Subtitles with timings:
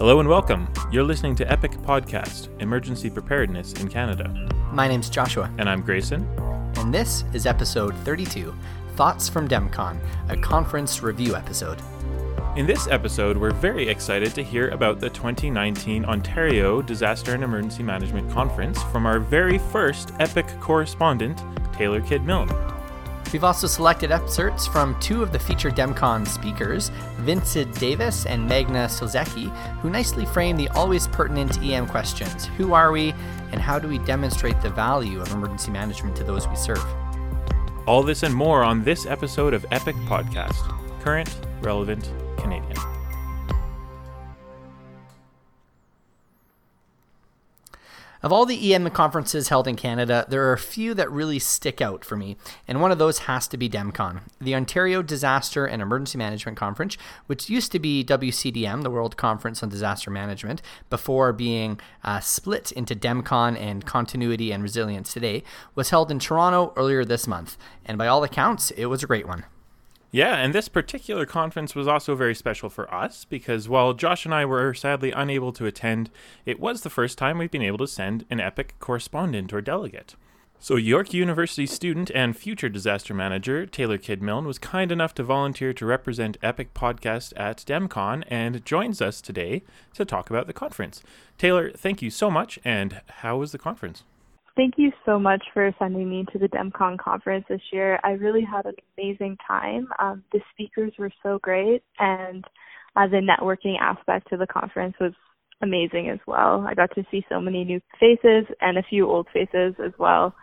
[0.00, 0.66] Hello and welcome.
[0.90, 4.30] You're listening to Epic Podcast, Emergency Preparedness in Canada.
[4.72, 5.52] My name's Joshua.
[5.58, 6.26] And I'm Grayson.
[6.76, 8.54] And this is episode 32
[8.96, 9.98] Thoughts from DEMCON,
[10.30, 11.82] a conference review episode.
[12.56, 17.82] In this episode, we're very excited to hear about the 2019 Ontario Disaster and Emergency
[17.82, 21.42] Management Conference from our very first Epic correspondent,
[21.74, 22.48] Taylor Kidd Milne.
[23.32, 28.86] We've also selected excerpts from two of the featured DEMCON speakers, Vincent Davis and Magda
[28.86, 33.14] Solzicki, who nicely frame the always pertinent EM questions Who are we,
[33.52, 36.84] and how do we demonstrate the value of emergency management to those we serve?
[37.86, 42.99] All this and more on this episode of Epic Podcast Current, Relevant, Canadian.
[48.22, 51.80] Of all the EM conferences held in Canada, there are a few that really stick
[51.80, 52.36] out for me,
[52.68, 56.98] and one of those has to be DEMCON, the Ontario Disaster and Emergency Management Conference,
[57.28, 62.72] which used to be WCDM, the World Conference on Disaster Management, before being uh, split
[62.72, 65.42] into DEMCON and Continuity and Resilience today,
[65.74, 67.56] was held in Toronto earlier this month,
[67.86, 69.46] and by all accounts, it was a great one.
[70.12, 74.34] Yeah, and this particular conference was also very special for us because while Josh and
[74.34, 76.10] I were sadly unable to attend,
[76.44, 80.16] it was the first time we've been able to send an EPIC correspondent or delegate.
[80.62, 85.22] So, York University student and future disaster manager Taylor Kidd Milne was kind enough to
[85.22, 89.62] volunteer to represent Epic Podcast at DEMCON and joins us today
[89.94, 91.02] to talk about the conference.
[91.38, 94.02] Taylor, thank you so much, and how was the conference?
[94.56, 98.00] Thank you so much for sending me to the DEMCON conference this year.
[98.02, 99.88] I really had an amazing time.
[99.98, 102.44] Um, the speakers were so great, and
[102.96, 105.12] uh, the networking aspect to the conference was
[105.62, 106.64] amazing as well.
[106.66, 110.34] I got to see so many new faces and a few old faces as well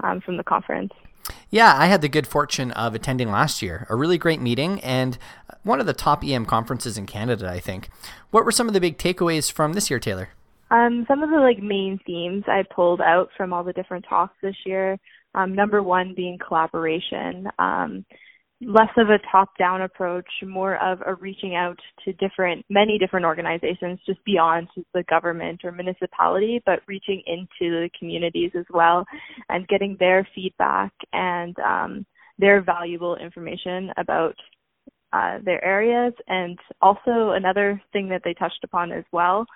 [0.00, 0.92] um, from the conference.
[1.50, 3.86] Yeah, I had the good fortune of attending last year.
[3.88, 5.18] A really great meeting and
[5.62, 7.88] one of the top EM conferences in Canada, I think.
[8.30, 10.30] What were some of the big takeaways from this year, Taylor?
[10.70, 14.34] Um, some of the like main themes I pulled out from all the different talks
[14.42, 14.98] this year.
[15.34, 17.48] Um, number one being collaboration.
[17.58, 18.04] Um,
[18.62, 23.98] less of a top-down approach, more of a reaching out to different, many different organizations,
[24.06, 29.04] just beyond the government or municipality, but reaching into the communities as well,
[29.50, 32.06] and getting their feedback and um,
[32.38, 34.34] their valuable information about
[35.12, 36.14] uh, their areas.
[36.26, 39.46] And also another thing that they touched upon as well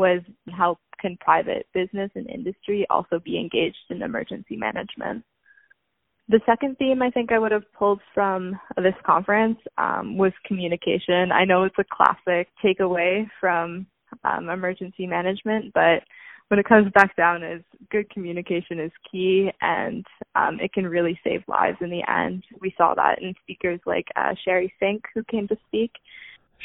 [0.00, 5.22] was how can private business and industry also be engaged in emergency management.
[6.28, 11.32] The second theme I think I would have pulled from this conference um, was communication.
[11.32, 13.86] I know it's a classic takeaway from
[14.24, 16.02] um, emergency management, but
[16.48, 21.18] when it comes back down is good communication is key and um, it can really
[21.22, 22.42] save lives in the end.
[22.60, 25.92] We saw that in speakers like uh, Sheri Fink who came to speak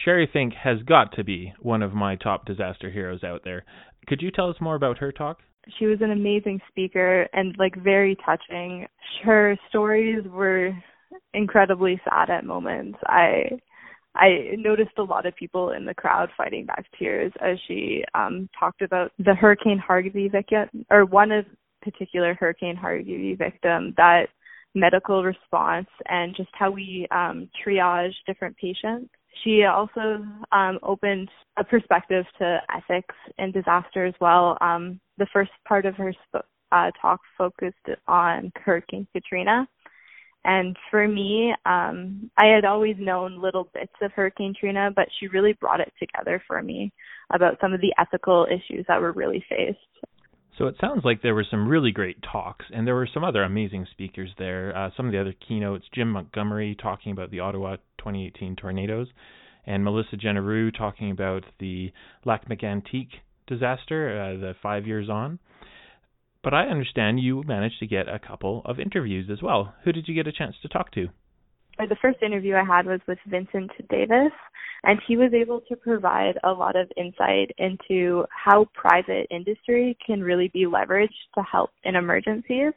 [0.04, 3.64] Sheri Fink has got to be one of my top disaster heroes out there.
[4.08, 5.40] Could you tell us more about her talk?
[5.80, 8.88] She was an amazing speaker and like very touching.
[9.24, 10.72] Her stories were
[11.34, 13.00] incredibly sad at moments.
[13.06, 13.60] I
[14.16, 18.48] I noticed a lot of people in the crowd fighting back tears as she um
[18.60, 21.46] talked about the Hurricane Harvey victim or one of
[21.82, 24.28] particular Hurricane Harvey victim that
[24.76, 29.10] medical response and just how we um triage different patients
[29.44, 34.58] she also um, opened a perspective to ethics and disaster as well.
[34.62, 37.76] Um, the first part of her sp- uh, talk focused
[38.08, 39.68] on Hurricane Katrina.
[40.44, 45.28] And for me, um, I had always known little bits of Hurricane Katrina, but she
[45.28, 46.92] really brought it together for me
[47.34, 49.80] about some of the ethical issues that were really faced.
[50.58, 53.44] So it sounds like there were some really great talks, and there were some other
[53.44, 54.76] amazing speakers there.
[54.76, 59.08] Uh, some of the other keynotes, Jim Montgomery talking about the Ottawa 2018 tornadoes,
[59.66, 61.92] and Melissa Genereux talking about the
[62.24, 63.08] Lac Mégantic
[63.48, 65.40] disaster, uh, the five years on.
[66.42, 69.74] But I understand you managed to get a couple of interviews as well.
[69.84, 71.10] Who did you get a chance to talk to?
[71.78, 74.32] The first interview I had was with Vincent Davis,
[74.84, 80.24] and he was able to provide a lot of insight into how private industry can
[80.24, 82.72] really be leveraged to help in emergencies.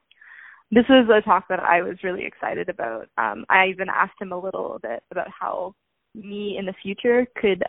[0.70, 3.06] This was a talk that I was really excited about.
[3.16, 5.74] Um, I even asked him a little bit about how
[6.14, 7.62] me in the future could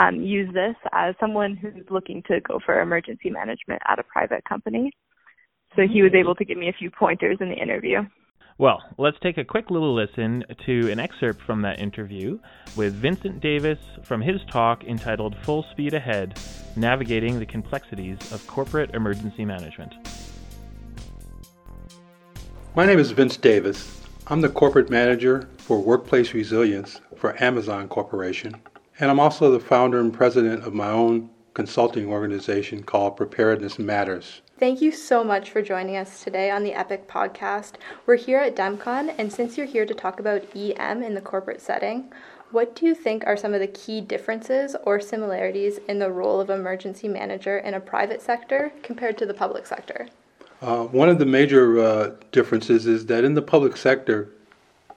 [0.00, 4.42] um, use this as someone who's looking to go for emergency management at a private
[4.44, 4.90] company.
[5.76, 8.02] So he was able to give me a few pointers in the interview.
[8.60, 12.38] Well, let's take a quick little listen to an excerpt from that interview
[12.76, 16.38] with Vincent Davis from his talk entitled Full Speed Ahead
[16.76, 19.94] Navigating the Complexities of Corporate Emergency Management.
[22.76, 24.02] My name is Vince Davis.
[24.26, 28.54] I'm the corporate manager for workplace resilience for Amazon Corporation,
[28.98, 34.42] And I'm also the founder and president of my own consulting organization called Preparedness Matters.
[34.60, 37.76] Thank you so much for joining us today on the Epic podcast.
[38.04, 41.62] We're here at DEMCON, and since you're here to talk about EM in the corporate
[41.62, 42.12] setting,
[42.50, 46.42] what do you think are some of the key differences or similarities in the role
[46.42, 50.06] of emergency manager in a private sector compared to the public sector?
[50.60, 54.28] Uh, one of the major uh, differences is that in the public sector,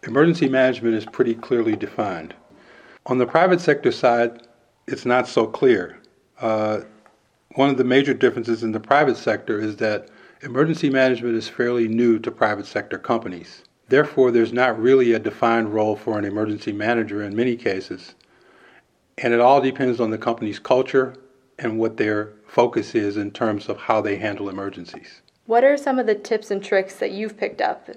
[0.06, 2.34] emergency management is pretty clearly defined.
[3.06, 4.46] On the private sector side,
[4.88, 6.02] it's not so clear.
[6.42, 6.82] Uh,
[7.56, 10.10] one of the major differences in the private sector is that
[10.42, 13.64] emergency management is fairly new to private sector companies.
[13.90, 18.16] Therefore, there's not really a defined role for an emergency manager in many cases.
[19.18, 21.16] And it all depends on the company's culture
[21.60, 25.22] and what their focus is in terms of how they handle emergencies.
[25.46, 27.90] What are some of the tips and tricks that you've picked up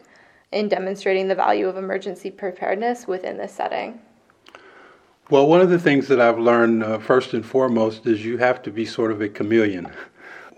[0.52, 4.00] in demonstrating the value of emergency preparedness within this setting?
[5.28, 8.62] Well, one of the things that I've learned uh, first and foremost is you have
[8.62, 9.90] to be sort of a chameleon.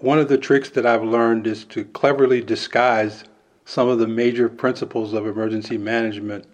[0.01, 3.25] One of the tricks that I've learned is to cleverly disguise
[3.65, 6.45] some of the major principles of emergency management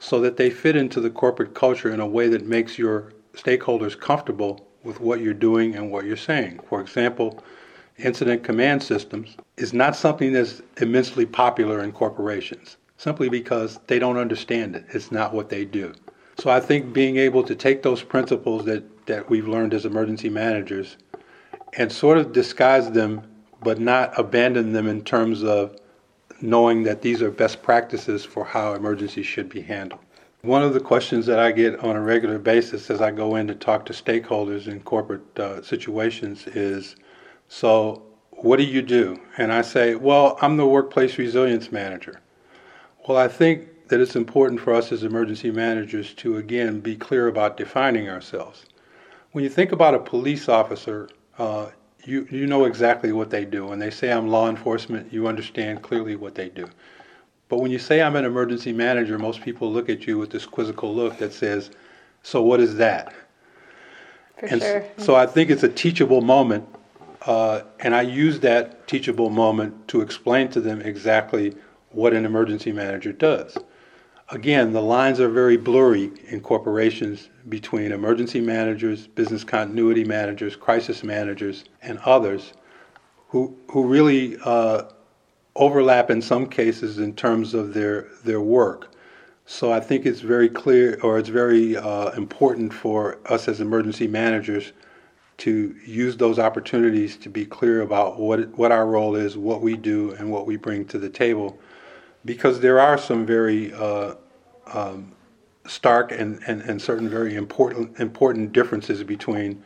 [0.00, 3.96] so that they fit into the corporate culture in a way that makes your stakeholders
[3.96, 6.58] comfortable with what you're doing and what you're saying.
[6.68, 7.44] For example,
[7.96, 14.16] incident command systems is not something that's immensely popular in corporations simply because they don't
[14.16, 14.84] understand it.
[14.88, 15.94] It's not what they do.
[16.38, 20.28] So I think being able to take those principles that, that we've learned as emergency
[20.28, 20.96] managers
[21.74, 23.22] and sort of disguise them,
[23.62, 25.76] but not abandon them in terms of
[26.40, 30.00] knowing that these are best practices for how emergencies should be handled.
[30.42, 33.46] One of the questions that I get on a regular basis as I go in
[33.46, 36.96] to talk to stakeholders in corporate uh, situations is
[37.46, 39.20] so, what do you do?
[39.38, 42.20] And I say, Well, I'm the workplace resilience manager.
[43.06, 47.28] Well, I think that it's important for us as emergency managers to again be clear
[47.28, 48.64] about defining ourselves.
[49.32, 51.66] When you think about a police officer, uh,
[52.02, 53.66] you you know exactly what they do.
[53.66, 56.70] When they say I'm law enforcement, you understand clearly what they do.
[57.50, 60.46] But when you say I'm an emergency manager, most people look at you with this
[60.46, 61.70] quizzical look that says,
[62.22, 63.12] "So what is that?"
[64.38, 64.84] For and sure.
[64.96, 66.66] so I think it's a teachable moment,
[67.26, 71.54] uh, and I use that teachable moment to explain to them exactly
[71.90, 73.58] what an emergency manager does.
[74.32, 81.04] Again, the lines are very blurry in corporations between emergency managers, business continuity managers, crisis
[81.04, 82.54] managers, and others
[83.28, 84.84] who, who really uh,
[85.54, 88.94] overlap in some cases in terms of their, their work.
[89.44, 94.08] So I think it's very clear, or it's very uh, important for us as emergency
[94.08, 94.72] managers
[95.38, 99.76] to use those opportunities to be clear about what, what our role is, what we
[99.76, 101.58] do, and what we bring to the table
[102.24, 104.14] because there are some very uh,
[104.66, 105.12] um,
[105.66, 109.62] stark and, and, and certain very important important differences between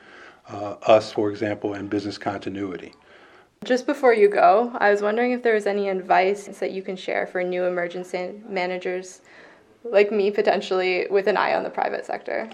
[0.49, 2.93] uh, us, for example, and business continuity.
[3.65, 6.95] Just before you go, I was wondering if there was any advice that you can
[6.95, 9.23] share for new emergency managers
[9.83, 12.49] like me, potentially with an eye on the private sector.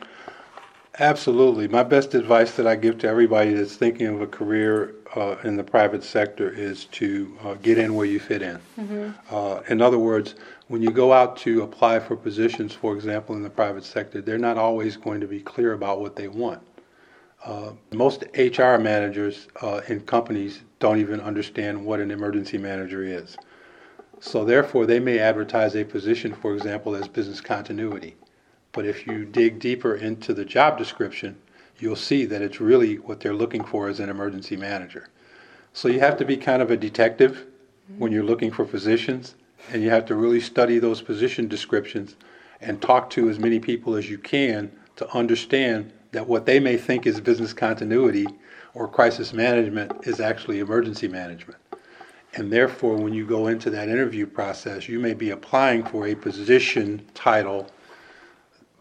[0.98, 1.68] Absolutely.
[1.68, 5.56] My best advice that I give to everybody that's thinking of a career uh, in
[5.56, 8.58] the private sector is to uh, get in where you fit in.
[8.78, 9.10] Mm-hmm.
[9.34, 10.34] Uh, in other words,
[10.68, 14.36] when you go out to apply for positions, for example, in the private sector, they're
[14.36, 16.60] not always going to be clear about what they want.
[17.42, 23.36] Uh, most HR managers uh, in companies don't even understand what an emergency manager is.
[24.20, 28.14] So, therefore, they may advertise a position, for example, as business continuity.
[28.72, 31.36] But if you dig deeper into the job description,
[31.78, 35.08] you'll see that it's really what they're looking for as an emergency manager.
[35.72, 37.46] So you have to be kind of a detective
[37.98, 39.34] when you're looking for positions,
[39.70, 42.16] and you have to really study those position descriptions
[42.60, 46.76] and talk to as many people as you can to understand that what they may
[46.76, 48.26] think is business continuity
[48.74, 51.58] or crisis management is actually emergency management.
[52.34, 56.14] And therefore, when you go into that interview process, you may be applying for a
[56.14, 57.66] position title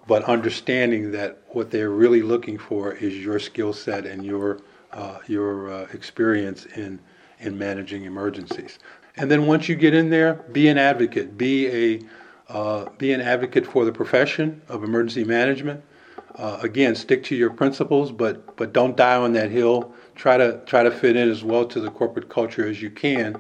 [0.08, 4.60] but understanding that what they're really looking for is your skill set and your
[4.92, 7.00] uh, your uh, experience in
[7.40, 8.80] in managing emergencies.
[9.18, 11.38] And then once you get in there, be an advocate.
[11.38, 12.02] Be a
[12.50, 15.82] uh, be an advocate for the profession of emergency management.
[16.36, 19.94] Uh, again, stick to your principles, but but don't die on that hill.
[20.16, 23.38] Try to try to fit in as well to the corporate culture as you can,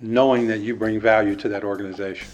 [0.00, 2.28] knowing that you bring value to that organization.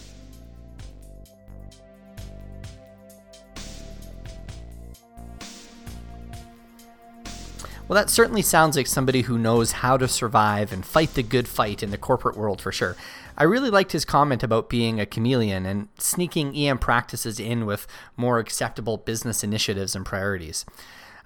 [7.91, 11.49] Well, that certainly sounds like somebody who knows how to survive and fight the good
[11.49, 12.97] fight in the corporate world for sure.
[13.37, 17.89] I really liked his comment about being a chameleon and sneaking EM practices in with
[18.17, 20.65] more acceptable business initiatives and priorities.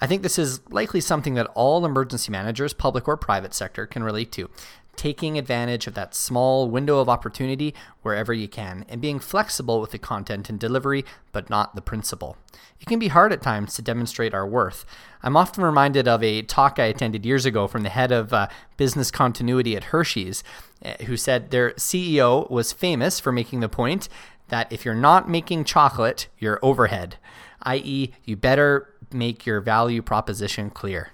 [0.01, 4.03] I think this is likely something that all emergency managers, public or private sector, can
[4.03, 4.49] relate to.
[4.97, 9.91] Taking advantage of that small window of opportunity wherever you can, and being flexible with
[9.91, 12.37] the content and delivery, but not the principle.
[12.81, 14.85] It can be hard at times to demonstrate our worth.
[15.23, 18.49] I'm often reminded of a talk I attended years ago from the head of uh,
[18.77, 20.45] business continuity at Hershey's,
[20.85, 24.09] uh, who said their CEO was famous for making the point
[24.49, 27.17] that if you're not making chocolate, you're overhead,
[27.63, 31.11] i.e., you better make your value proposition clear.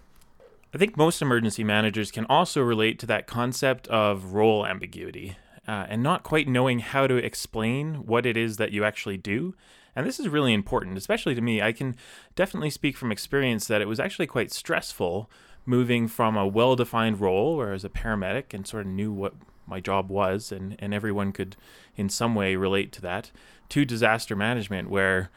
[0.72, 5.36] I think most emergency managers can also relate to that concept of role ambiguity
[5.66, 9.54] uh, and not quite knowing how to explain what it is that you actually do.
[9.96, 11.60] And this is really important, especially to me.
[11.60, 11.96] I can
[12.36, 15.28] definitely speak from experience that it was actually quite stressful
[15.66, 19.12] moving from a well defined role where I was a paramedic and sort of knew
[19.12, 19.34] what
[19.66, 21.56] my job was, and, and everyone could
[21.96, 23.30] in some way relate to that,
[23.70, 25.30] to disaster management, where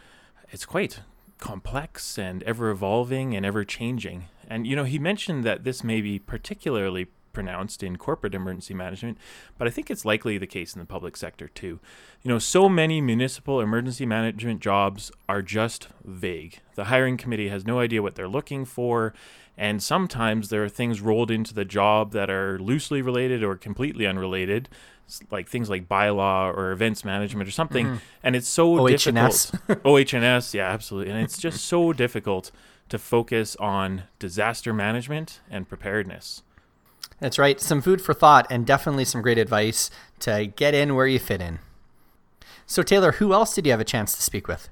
[0.51, 1.01] it's quite
[1.39, 4.25] complex and ever evolving and ever changing.
[4.53, 9.17] And, you know, he mentioned that this may be particularly pronounced in corporate emergency management,
[9.57, 11.79] but I think it's likely the case in the public sector too.
[12.21, 16.59] You know, so many municipal emergency management jobs are just vague.
[16.75, 19.15] The hiring committee has no idea what they're looking for,
[19.57, 24.05] and sometimes there are things rolled into the job that are loosely related or completely
[24.05, 24.69] unrelated
[25.31, 27.97] like things like bylaw or events management or something mm-hmm.
[28.23, 29.51] and it's so OH&S.
[29.51, 32.51] difficult OH&S yeah absolutely and it's just so difficult
[32.89, 36.43] to focus on disaster management and preparedness.
[37.19, 37.59] That's right.
[37.59, 41.41] Some food for thought and definitely some great advice to get in where you fit
[41.41, 41.59] in.
[42.65, 44.69] So Taylor who else did you have a chance to speak with?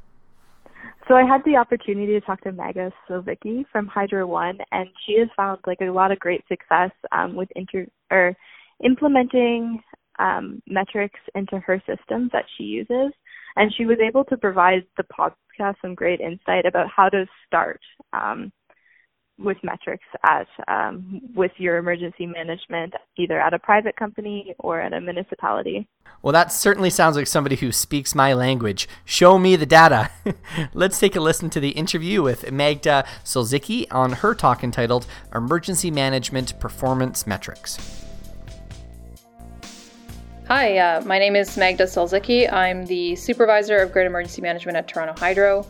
[1.07, 5.19] So I had the opportunity to talk to Magda Solzicki from Hydro One, and she
[5.19, 8.35] has found like a lot of great success um, with inter or
[8.83, 9.81] implementing
[10.19, 13.11] um, metrics into her systems that she uses.
[13.55, 17.81] And she was able to provide the podcast some great insight about how to start
[18.13, 18.51] um,
[19.43, 24.93] with metrics at um, with your emergency management, either at a private company or at
[24.93, 25.87] a municipality.
[26.21, 28.87] Well, that certainly sounds like somebody who speaks my language.
[29.05, 30.11] Show me the data.
[30.73, 35.89] Let's take a listen to the interview with Magda Solzicki on her talk entitled Emergency
[35.89, 38.10] Management Performance Metrics.
[40.53, 42.51] Hi, uh, my name is Magda Solzicki.
[42.51, 45.65] I'm the supervisor of grid emergency management at Toronto Hydro.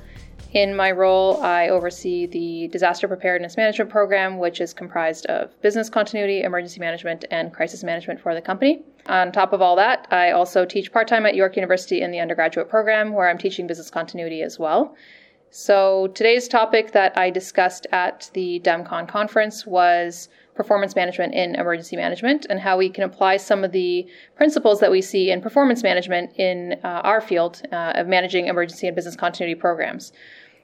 [0.53, 5.87] In my role, I oversee the disaster preparedness management program, which is comprised of business
[5.87, 8.81] continuity, emergency management, and crisis management for the company.
[9.05, 12.19] On top of all that, I also teach part time at York University in the
[12.19, 14.95] undergraduate program, where I'm teaching business continuity as well.
[15.51, 20.27] So, today's topic that I discussed at the DEMCON conference was
[20.61, 24.91] performance management in emergency management and how we can apply some of the principles that
[24.91, 29.15] we see in performance management in uh, our field uh, of managing emergency and business
[29.15, 30.13] continuity programs.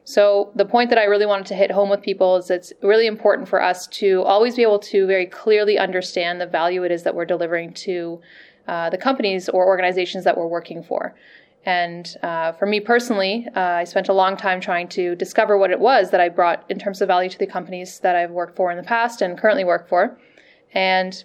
[0.04, 3.08] So, the point that I really wanted to hit home with people is it's really
[3.08, 7.04] important for us to always be able to very clearly understand the value it is
[7.04, 8.22] that we're delivering to
[8.68, 11.16] uh, the companies or organizations that we're working for.
[11.66, 15.72] And uh, for me personally, uh, I spent a long time trying to discover what
[15.72, 18.56] it was that I brought in terms of value to the companies that I've worked
[18.56, 20.18] for in the past and currently work for.
[20.74, 21.24] And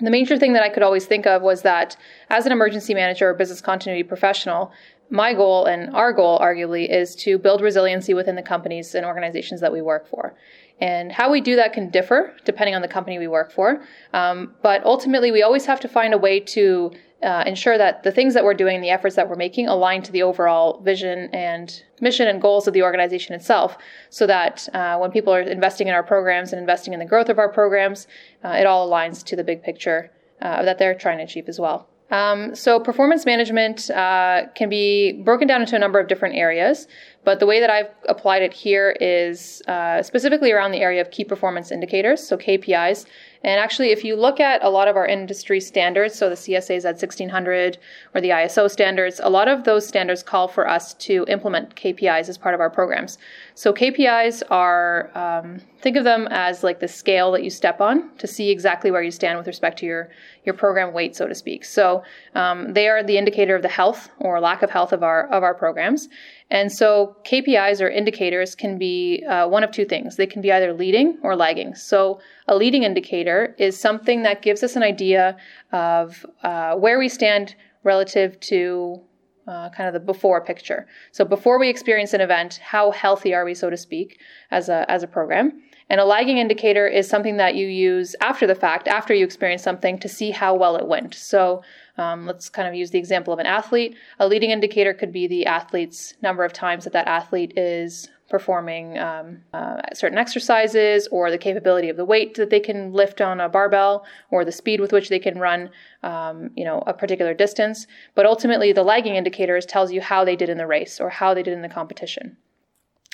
[0.00, 1.96] the major thing that I could always think of was that
[2.30, 4.72] as an emergency manager or business continuity professional,
[5.10, 9.60] my goal and our goal, arguably, is to build resiliency within the companies and organizations
[9.60, 10.34] that we work for.
[10.80, 13.82] And how we do that can differ depending on the company we work for.
[14.12, 18.12] Um, but ultimately, we always have to find a way to uh, ensure that the
[18.12, 21.82] things that we're doing, the efforts that we're making, align to the overall vision and
[22.00, 23.76] mission and goals of the organization itself,
[24.10, 27.28] so that uh, when people are investing in our programs and investing in the growth
[27.28, 28.06] of our programs,
[28.44, 30.10] uh, it all aligns to the big picture
[30.42, 31.88] uh, that they're trying to achieve as well.
[32.10, 36.88] Um, so, performance management uh, can be broken down into a number of different areas,
[37.24, 41.10] but the way that I've applied it here is uh, specifically around the area of
[41.10, 43.04] key performance indicators, so KPIs.
[43.44, 46.82] And actually, if you look at a lot of our industry standards, so the CSA
[46.82, 47.76] Z1600
[48.14, 52.28] or the ISO standards, a lot of those standards call for us to implement KPIs
[52.28, 53.18] as part of our programs.
[53.58, 58.16] So KPIs are, um, think of them as like the scale that you step on
[58.18, 60.10] to see exactly where you stand with respect to your,
[60.44, 61.64] your program weight, so to speak.
[61.64, 62.04] So
[62.36, 65.42] um, they are the indicator of the health or lack of health of our, of
[65.42, 66.08] our programs.
[66.52, 70.14] And so KPIs or indicators can be uh, one of two things.
[70.14, 71.74] They can be either leading or lagging.
[71.74, 75.36] So a leading indicator is something that gives us an idea
[75.72, 79.02] of uh, where we stand relative to
[79.48, 80.86] uh, kind of the before picture.
[81.10, 84.88] So before we experience an event, how healthy are we, so to speak, as a
[84.90, 85.62] as a program?
[85.90, 89.62] And a lagging indicator is something that you use after the fact, after you experience
[89.62, 91.14] something, to see how well it went.
[91.14, 91.62] So
[91.96, 93.96] um, let's kind of use the example of an athlete.
[94.18, 98.98] A leading indicator could be the athlete's number of times that that athlete is performing
[98.98, 103.40] um, uh, certain exercises or the capability of the weight that they can lift on
[103.40, 105.70] a barbell or the speed with which they can run
[106.02, 107.86] um, you know a particular distance.
[108.14, 111.34] But ultimately the lagging indicators tells you how they did in the race or how
[111.34, 112.36] they did in the competition.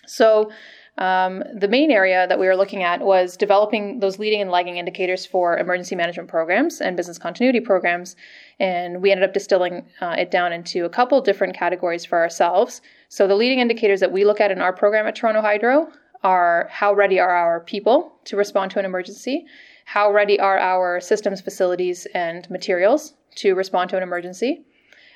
[0.07, 0.51] So
[0.99, 4.77] um, the main area that we were looking at was developing those leading and lagging
[4.77, 8.15] indicators for emergency management programs and business continuity programs.
[8.61, 12.81] And we ended up distilling uh, it down into a couple different categories for ourselves.
[13.09, 15.89] So the leading indicators that we look at in our program at Toronto Hydro
[16.23, 19.47] are how ready are our people to respond to an emergency?
[19.87, 24.65] How ready are our systems, facilities, and materials to respond to an emergency?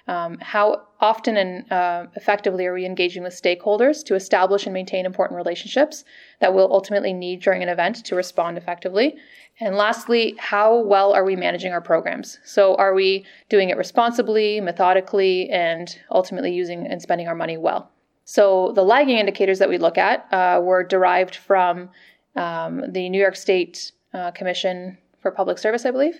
[0.08, 5.04] Um, how often and uh, effectively are we engaging with stakeholders to establish and maintain
[5.04, 6.02] important relationships
[6.40, 9.16] that we'll ultimately need during an event to respond effectively?
[9.60, 12.38] And lastly, how well are we managing our programs?
[12.44, 17.90] So, are we doing it responsibly, methodically, and ultimately using and spending our money well?
[18.24, 21.90] So, the lagging indicators that we look at uh, were derived from
[22.34, 26.18] um, the New York State uh, Commission for Public Service, I believe.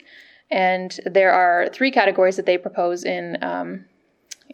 [0.51, 3.85] And there are three categories that they propose in um,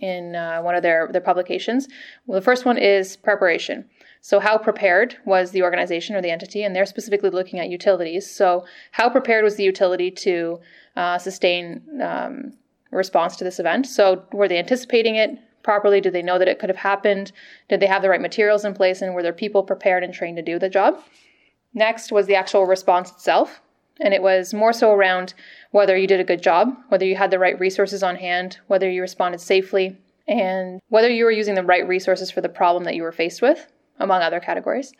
[0.00, 1.88] in uh, one of their their publications.
[2.26, 3.88] Well, the first one is preparation.
[4.20, 6.64] So, how prepared was the organization or the entity?
[6.64, 8.28] And they're specifically looking at utilities.
[8.28, 10.60] So, how prepared was the utility to
[10.96, 12.54] uh, sustain um,
[12.90, 13.86] response to this event?
[13.86, 16.00] So, were they anticipating it properly?
[16.00, 17.32] Did they know that it could have happened?
[17.68, 19.02] Did they have the right materials in place?
[19.02, 21.02] And were their people prepared and trained to do the job?
[21.74, 23.60] Next was the actual response itself.
[24.00, 25.34] And it was more so around
[25.70, 28.90] whether you did a good job, whether you had the right resources on hand, whether
[28.90, 29.96] you responded safely,
[30.26, 33.42] and whether you were using the right resources for the problem that you were faced
[33.42, 34.92] with, among other categories.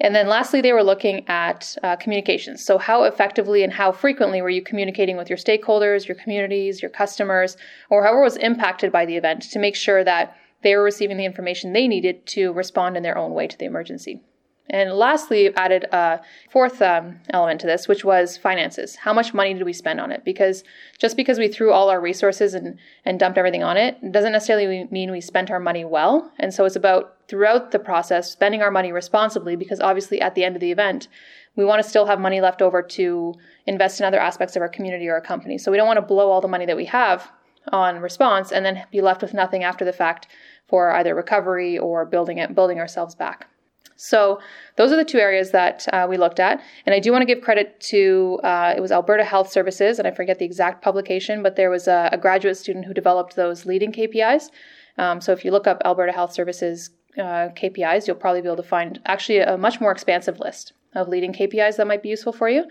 [0.00, 2.64] And then lastly, they were looking at uh, communications.
[2.64, 6.90] So, how effectively and how frequently were you communicating with your stakeholders, your communities, your
[6.90, 7.56] customers,
[7.90, 11.24] or whoever was impacted by the event to make sure that they were receiving the
[11.24, 14.20] information they needed to respond in their own way to the emergency?
[14.70, 18.96] And lastly, added a fourth um, element to this, which was finances.
[18.96, 20.24] How much money did we spend on it?
[20.24, 20.64] Because
[20.98, 24.88] just because we threw all our resources and, and dumped everything on it doesn't necessarily
[24.90, 26.32] mean we spent our money well.
[26.38, 30.44] And so it's about throughout the process spending our money responsibly because obviously at the
[30.44, 31.08] end of the event,
[31.56, 33.34] we want to still have money left over to
[33.66, 35.58] invest in other aspects of our community or our company.
[35.58, 37.30] So we don't want to blow all the money that we have
[37.70, 40.26] on response and then be left with nothing after the fact
[40.66, 43.48] for either recovery or building it, building ourselves back.
[43.96, 44.40] So
[44.76, 46.60] those are the two areas that uh, we looked at.
[46.84, 50.08] And I do want to give credit to uh, it was Alberta Health Services, and
[50.08, 53.66] I forget the exact publication, but there was a, a graduate student who developed those
[53.66, 54.50] leading KPIs.
[54.98, 58.56] Um, so if you look up Alberta Health Services uh, KPIs, you'll probably be able
[58.56, 62.32] to find actually a much more expansive list of leading KPIs that might be useful
[62.32, 62.64] for you.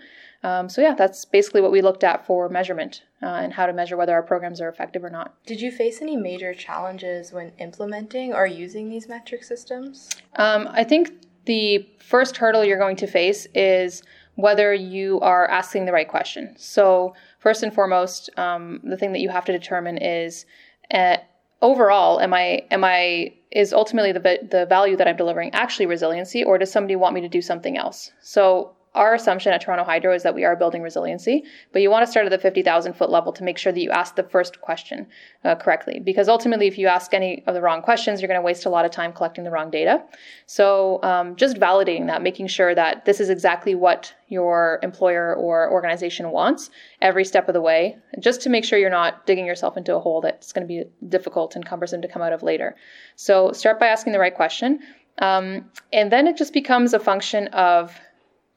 [0.44, 3.72] Um, so yeah, that's basically what we looked at for measurement uh, and how to
[3.72, 5.34] measure whether our programs are effective or not.
[5.46, 10.10] Did you face any major challenges when implementing or using these metric systems?
[10.36, 11.12] Um, I think
[11.46, 14.02] the first hurdle you're going to face is
[14.34, 16.54] whether you are asking the right question.
[16.58, 20.46] So first and foremost, um, the thing that you have to determine is.
[20.92, 21.16] Uh,
[21.62, 26.44] overall am i am i is ultimately the the value that i'm delivering actually resiliency
[26.44, 30.14] or does somebody want me to do something else so our assumption at Toronto Hydro
[30.14, 33.10] is that we are building resiliency, but you want to start at the 50,000 foot
[33.10, 35.06] level to make sure that you ask the first question
[35.44, 36.00] uh, correctly.
[36.00, 38.70] Because ultimately, if you ask any of the wrong questions, you're going to waste a
[38.70, 40.02] lot of time collecting the wrong data.
[40.46, 45.70] So um, just validating that, making sure that this is exactly what your employer or
[45.70, 46.70] organization wants
[47.02, 50.00] every step of the way, just to make sure you're not digging yourself into a
[50.00, 52.76] hole that's going to be difficult and cumbersome to come out of later.
[53.16, 54.80] So start by asking the right question.
[55.18, 57.96] Um, and then it just becomes a function of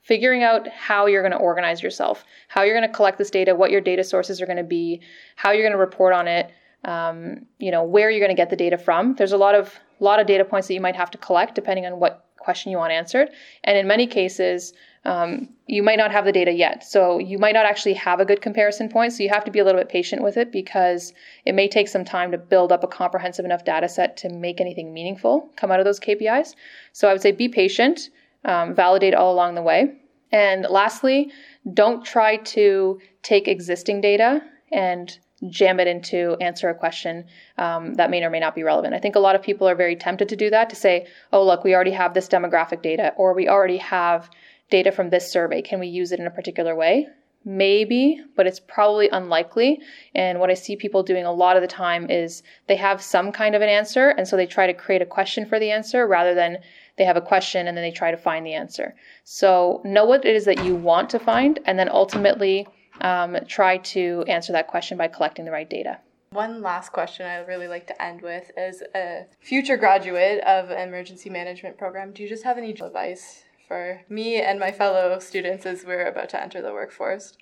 [0.07, 3.53] figuring out how you're going to organize yourself, how you're going to collect this data,
[3.53, 5.01] what your data sources are going to be,
[5.35, 6.49] how you're going to report on it,
[6.85, 9.15] um, you know, where you're going to get the data from.
[9.15, 11.85] There's a lot of lot of data points that you might have to collect depending
[11.85, 13.29] on what question you want answered,
[13.65, 14.73] and in many cases.
[15.05, 16.83] Um, you might not have the data yet.
[16.83, 19.13] So you might not actually have a good comparison point.
[19.13, 21.13] So you have to be a little bit patient with it because
[21.45, 24.59] it may take some time to build up a comprehensive enough data set to make
[24.59, 26.55] anything meaningful come out of those KPIs.
[26.91, 28.09] So I would say be patient
[28.45, 29.99] um, validate all along the way.
[30.31, 31.31] And lastly,
[31.73, 35.17] don't try to take existing data and
[35.49, 37.25] jam it into answer a question
[37.57, 38.93] um, that may or may not be relevant.
[38.93, 41.45] I think a lot of people are very tempted to do that to say, oh,
[41.45, 44.29] look, we already have this demographic data, or we already have
[44.69, 45.61] data from this survey.
[45.61, 47.07] Can we use it in a particular way?
[47.45, 49.79] Maybe, but it's probably unlikely.
[50.15, 53.31] And what I see people doing a lot of the time is they have some
[53.31, 56.07] kind of an answer, and so they try to create a question for the answer
[56.07, 56.57] rather than
[56.97, 58.95] they have a question and then they try to find the answer.
[59.23, 62.67] So know what it is that you want to find, and then ultimately
[63.01, 65.99] um, try to answer that question by collecting the right data.
[66.31, 70.87] One last question I really like to end with is a future graduate of an
[70.87, 72.11] emergency management program.
[72.11, 76.29] Do you just have any advice for me and my fellow students as we're about
[76.29, 77.33] to enter the workforce?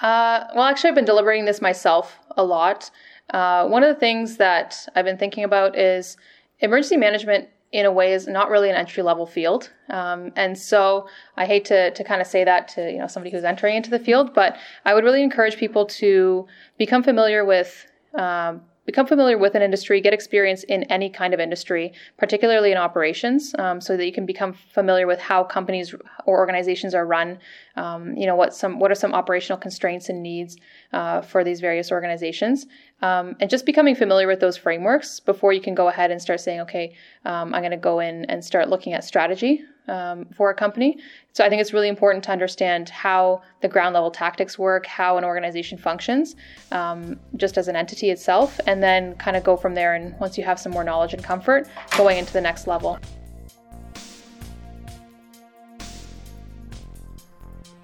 [0.00, 2.90] Uh, well, actually, I've been deliberating this myself a lot.
[3.30, 6.16] Uh, one of the things that I've been thinking about is
[6.60, 11.06] emergency management in a way is not really an entry level field um, and so
[11.36, 13.90] i hate to, to kind of say that to you know somebody who's entering into
[13.90, 16.46] the field but i would really encourage people to
[16.78, 21.40] become familiar with um, become familiar with an industry, get experience in any kind of
[21.40, 26.38] industry, particularly in operations, um, so that you can become familiar with how companies or
[26.38, 27.38] organizations are run.
[27.74, 30.56] Um, you know what some what are some operational constraints and needs
[30.92, 32.66] uh, for these various organizations,
[33.02, 36.40] um, and just becoming familiar with those frameworks before you can go ahead and start
[36.40, 40.50] saying, okay, um, I'm going to go in and start looking at strategy um, for
[40.50, 40.98] a company.
[41.32, 45.18] So I think it's really important to understand how the ground level tactics work, how
[45.18, 46.36] an organization functions,
[46.72, 49.94] um, just as an entity itself, and then kind of go from there.
[49.94, 52.98] And once you have some more knowledge and comfort, going into the next level.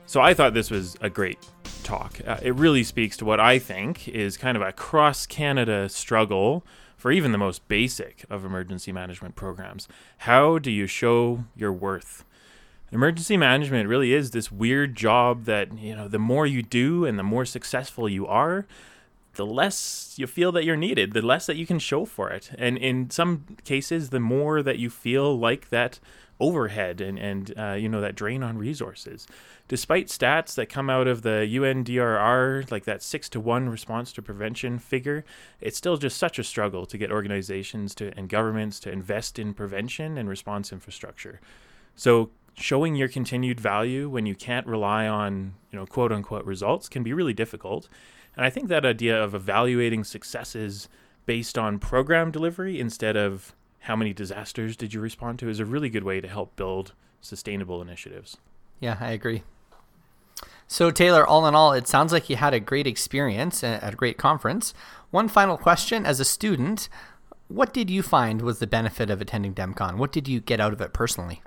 [0.06, 1.38] So I thought this was a great
[1.92, 2.20] talk.
[2.26, 6.64] Uh, it really speaks to what I think is kind of a cross Canada struggle
[6.96, 9.88] for even the most basic of emergency management programs.
[10.18, 12.24] How do you show your worth?
[12.92, 17.18] Emergency management really is this weird job that, you know, the more you do and
[17.18, 18.66] the more successful you are,
[19.34, 22.50] the less you feel that you're needed, the less that you can show for it.
[22.58, 25.98] And in some cases, the more that you feel like that
[26.38, 29.26] overhead and, and uh, you know, that drain on resources
[29.72, 34.20] despite stats that come out of the UNDRR, like that six to one response to
[34.20, 35.24] prevention figure,
[35.62, 39.54] it's still just such a struggle to get organizations to and governments to invest in
[39.54, 41.40] prevention and response infrastructure.
[41.96, 46.88] So showing your continued value when you can't rely on, you know, quote unquote results
[46.90, 47.88] can be really difficult.
[48.36, 50.88] And I think that idea of evaluating successes
[51.26, 55.64] based on program delivery instead of how many disasters did you respond to is a
[55.64, 58.36] really good way to help build sustainable initiatives.
[58.80, 59.42] Yeah, I agree.
[60.66, 63.96] So, Taylor, all in all, it sounds like you had a great experience at a
[63.96, 64.72] great conference.
[65.10, 66.88] One final question as a student,
[67.48, 69.98] what did you find was the benefit of attending DEMCON?
[69.98, 71.42] What did you get out of it personally?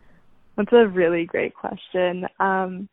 [0.55, 2.27] That's a really great question.
[2.39, 2.87] Um,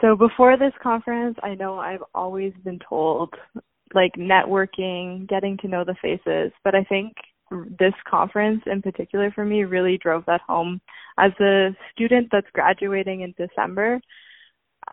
[0.00, 3.34] so, before this conference, I know I've always been told
[3.94, 7.14] like networking, getting to know the faces, but I think
[7.78, 10.80] this conference in particular for me really drove that home.
[11.18, 14.00] As a student that's graduating in December,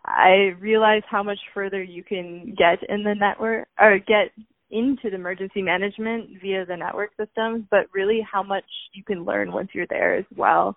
[0.04, 4.30] I realized how much further you can get in the network or get
[4.70, 9.52] into the emergency management via the network systems, but really how much you can learn
[9.52, 10.76] once you're there as well.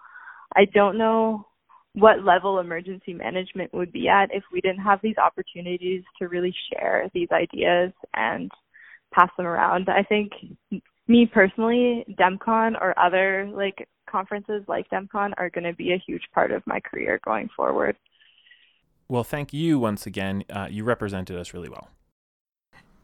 [0.55, 1.45] I don't know
[1.97, 6.55] what level emergency management would be at if we didn't have these opportunities to really
[6.71, 8.51] share these ideas and
[9.11, 9.89] pass them around.
[9.89, 10.31] I think
[11.07, 16.21] me personally, DEMCON or other like conferences like DEMCON are going to be a huge
[16.35, 17.95] part of my career going forward.
[19.07, 20.43] Well, thank you once again.
[20.51, 21.89] Uh, you represented us really well.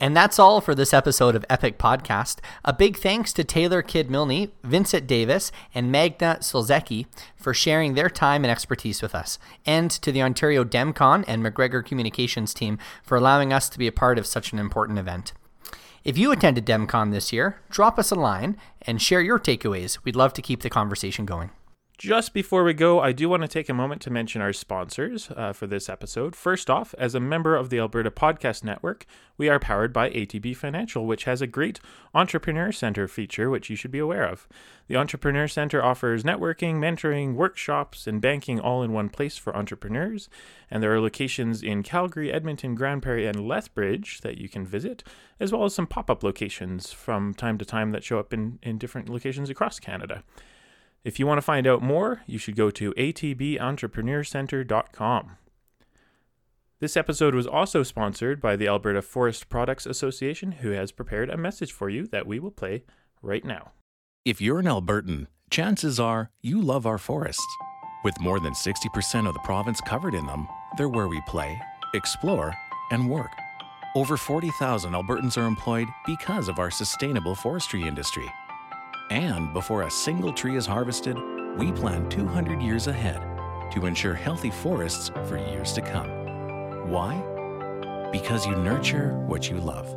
[0.04, 2.40] And that's all for this episode of Epic Podcast.
[2.66, 7.06] A big thanks to Taylor Kidd Milne, Vincent Davis, and Magda Solzicki
[7.38, 11.86] for sharing their time and expertise with us, and to the Ontario DEMCON and McGregor
[11.86, 15.32] Communications team for allowing us to be a part of such an important event.
[16.04, 20.00] If you attended DEMCON this year, drop us a line and share your takeaways.
[20.04, 21.52] We'd love to keep the conversation going.
[21.98, 25.30] Just before we go, I do want to take a moment to mention our sponsors
[25.38, 26.36] uh, for this episode.
[26.36, 29.06] First off, as a member of the Alberta Podcast Network,
[29.38, 31.80] we are powered by ATB Financial, which has a great
[32.16, 34.48] Entrepreneur Center feature, which you should be aware of.
[34.88, 40.30] The Entrepreneur Center offers networking, mentoring, workshops, and banking all in one place for entrepreneurs.
[40.72, 45.04] And there are locations in Calgary, Edmonton, Grande Prairie, and Lethbridge that you can visit,
[45.40, 48.58] as well as some pop up locations from time to time that show up in,
[48.64, 50.24] in different locations across Canada.
[51.04, 55.38] If you want to find out more, you should go to atbentrepreneurcenter.com.
[56.80, 61.38] This episode was also sponsored by the Alberta Forest Products Association, who has prepared a
[61.38, 62.84] message for you that we will play
[63.22, 63.72] right now.
[64.26, 67.46] If you're an Albertan, chances are you love our forests.
[68.04, 71.60] With more than 60% of the province covered in them, they're where we play,
[71.94, 72.54] explore,
[72.92, 73.32] and work.
[73.96, 78.30] Over 40,000 Albertans are employed because of our sustainable forestry industry.
[79.10, 81.18] And before a single tree is harvested,
[81.58, 83.22] we plan 200 years ahead
[83.74, 86.10] to ensure healthy forests for years to come.
[86.90, 87.22] Why?
[88.12, 89.94] Because you nurture what you love.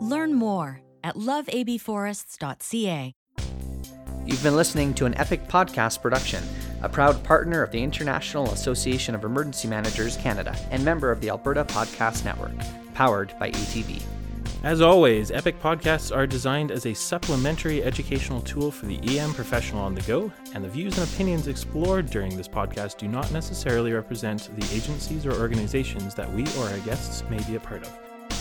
[0.00, 3.14] Learn more at loveabforests.ca.
[4.26, 6.44] You've been listening to an Epic Podcast production,
[6.82, 11.30] a proud partner of the International Association of Emergency Managers Canada and member of the
[11.30, 12.52] Alberta Podcast Network,
[12.94, 14.02] powered by ATB.
[14.62, 19.82] As always, Epic Podcasts are designed as a supplementary educational tool for the EM professional
[19.82, 23.94] on the go, and the views and opinions explored during this podcast do not necessarily
[23.94, 27.98] represent the agencies or organizations that we or our guests may be a part of.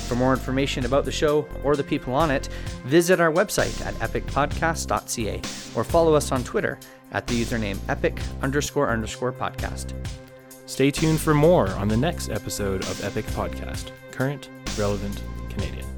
[0.09, 2.47] For more information about the show or the people on it,
[2.83, 5.41] visit our website at epicpodcast.ca
[5.73, 6.79] or follow us on Twitter
[7.13, 9.93] at the username epic underscore underscore podcast.
[10.65, 15.88] Stay tuned for more on the next episode of Epic Podcast Current, Relevant, Canadian.